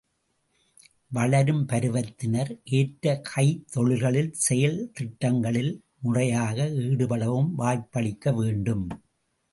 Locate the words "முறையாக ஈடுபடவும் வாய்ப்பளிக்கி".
5.99-8.33